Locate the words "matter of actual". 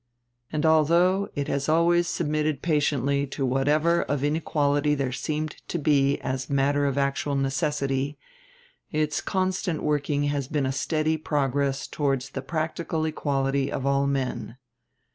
6.49-7.35